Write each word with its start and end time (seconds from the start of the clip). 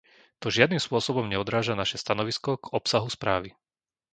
To 0.41 0.47
žiadnym 0.55 0.81
spôsobom 0.87 1.25
neodráža 1.29 1.75
naše 1.81 1.97
stanovisko 2.03 2.51
k 2.63 2.73
obsahu 2.79 3.05
správy. 3.17 3.49